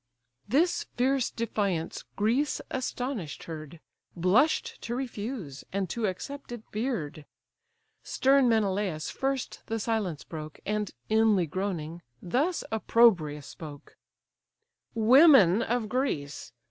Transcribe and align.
This 0.47 0.87
fierce 0.95 1.29
defiance 1.29 2.05
Greece 2.15 2.59
astonish'd 2.71 3.43
heard, 3.43 3.79
Blush'd 4.15 4.81
to 4.81 4.95
refuse, 4.95 5.63
and 5.71 5.87
to 5.91 6.07
accept 6.07 6.51
it 6.51 6.63
fear'd. 6.71 7.23
Stern 8.01 8.49
Menelaus 8.49 9.11
first 9.11 9.61
the 9.67 9.77
silence 9.77 10.23
broke, 10.23 10.59
And, 10.65 10.89
inly 11.07 11.45
groaning, 11.45 12.01
thus 12.19 12.63
opprobrious 12.71 13.45
spoke: 13.45 13.95
"Women 14.95 15.61
of 15.61 15.87
Greece! 15.87 16.51